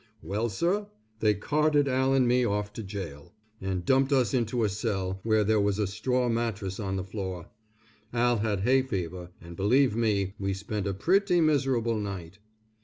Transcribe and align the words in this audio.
Well 0.23 0.49
sir, 0.49 0.87
they 1.19 1.35
carted 1.35 1.87
Al 1.87 2.15
and 2.15 2.27
me 2.27 2.43
off 2.43 2.73
to 2.73 2.81
jail, 2.81 3.35
and 3.61 3.85
dumped 3.85 4.11
us 4.11 4.33
into 4.33 4.63
a 4.63 4.69
cell, 4.69 5.19
where 5.21 5.43
there 5.43 5.61
was 5.61 5.77
a 5.77 5.85
straw 5.85 6.27
mattress 6.27 6.79
on 6.79 6.95
the 6.95 7.03
floor. 7.03 7.51
Al 8.11 8.37
had 8.39 8.61
hay 8.61 8.81
fever, 8.81 9.29
and, 9.39 9.55
believe 9.55 9.95
me, 9.95 10.33
we 10.39 10.55
spent 10.55 10.87
a 10.87 10.95
pretty 10.95 11.39
miserable 11.39 11.99
night. 11.99 12.39